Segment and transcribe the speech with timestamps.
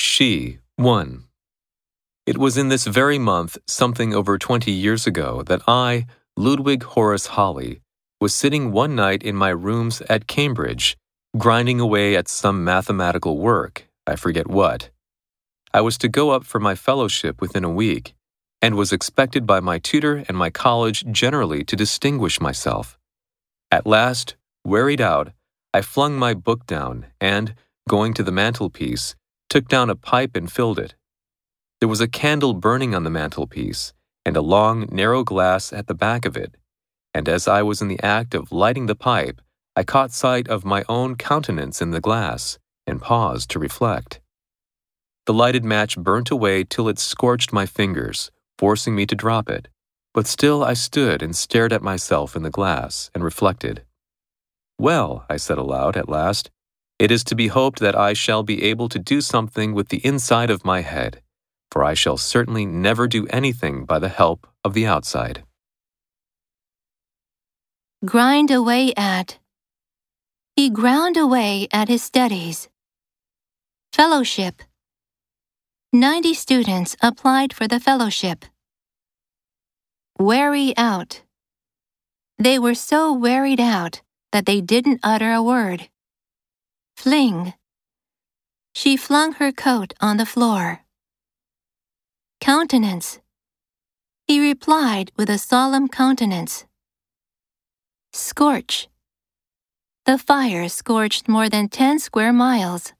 [0.00, 1.24] She, 1.
[2.24, 6.06] It was in this very month, something over 20 years ago, that I,
[6.38, 7.82] Ludwig Horace Holly,
[8.18, 10.96] was sitting one night in my rooms at Cambridge,
[11.36, 14.88] grinding away at some mathematical work, I forget what.
[15.74, 18.14] I was to go up for my fellowship within a week,
[18.62, 22.98] and was expected by my tutor and my college generally to distinguish myself.
[23.70, 25.32] At last, wearied out,
[25.74, 27.54] I flung my book down and,
[27.86, 29.14] going to the mantelpiece,
[29.50, 30.94] took down a pipe and filled it.
[31.80, 33.92] There was a candle burning on the mantelpiece,
[34.24, 36.56] and a long, narrow glass at the back of it,
[37.12, 39.40] and as I was in the act of lighting the pipe,
[39.74, 44.20] I caught sight of my own countenance in the glass, and paused to reflect.
[45.26, 49.68] The lighted match burnt away till it scorched my fingers, forcing me to drop it,
[50.14, 53.84] but still I stood and stared at myself in the glass and reflected.
[54.78, 56.50] Well, I said aloud at last,
[57.00, 60.04] it is to be hoped that I shall be able to do something with the
[60.06, 61.20] inside of my head
[61.70, 65.44] for I shall certainly never do anything by the help of the outside.
[68.04, 69.38] Grind away at.
[70.56, 72.68] He ground away at his studies.
[73.92, 74.62] Fellowship.
[75.92, 78.44] 90 students applied for the fellowship.
[80.18, 81.22] Weary out.
[82.38, 85.88] They were so wearied out that they didn't utter a word.
[87.00, 87.54] Fling.
[88.74, 90.84] She flung her coat on the floor
[92.42, 93.20] countenance.
[94.26, 96.66] He replied with a solemn countenance.
[98.12, 98.90] Scorch.
[100.04, 102.92] The fire scorched more than ten square miles.